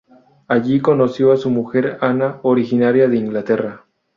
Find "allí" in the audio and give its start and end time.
0.47-0.79